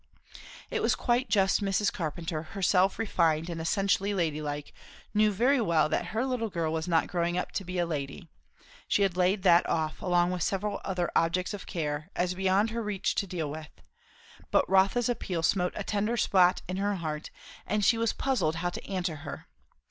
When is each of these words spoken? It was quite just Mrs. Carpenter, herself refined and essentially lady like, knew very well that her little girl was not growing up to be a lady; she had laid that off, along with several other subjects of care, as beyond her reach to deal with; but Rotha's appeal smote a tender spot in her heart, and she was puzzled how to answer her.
It 0.71 0.81
was 0.81 0.95
quite 0.95 1.29
just 1.29 1.61
Mrs. 1.61 1.93
Carpenter, 1.93 2.41
herself 2.41 2.97
refined 2.97 3.51
and 3.51 3.61
essentially 3.61 4.15
lady 4.15 4.41
like, 4.41 4.73
knew 5.13 5.31
very 5.31 5.61
well 5.61 5.89
that 5.89 6.07
her 6.07 6.25
little 6.25 6.49
girl 6.49 6.73
was 6.73 6.87
not 6.87 7.05
growing 7.05 7.37
up 7.37 7.51
to 7.51 7.63
be 7.63 7.77
a 7.77 7.85
lady; 7.85 8.27
she 8.87 9.03
had 9.03 9.15
laid 9.15 9.43
that 9.43 9.69
off, 9.69 10.01
along 10.01 10.31
with 10.31 10.41
several 10.41 10.81
other 10.83 11.11
subjects 11.15 11.53
of 11.53 11.67
care, 11.67 12.09
as 12.15 12.33
beyond 12.33 12.71
her 12.71 12.81
reach 12.81 13.13
to 13.13 13.27
deal 13.27 13.51
with; 13.51 13.69
but 14.49 14.67
Rotha's 14.67 15.07
appeal 15.07 15.43
smote 15.43 15.73
a 15.75 15.83
tender 15.83 16.17
spot 16.17 16.63
in 16.67 16.77
her 16.77 16.95
heart, 16.95 17.29
and 17.67 17.85
she 17.85 17.99
was 17.99 18.11
puzzled 18.11 18.55
how 18.55 18.71
to 18.71 18.89
answer 18.89 19.17
her. 19.17 19.45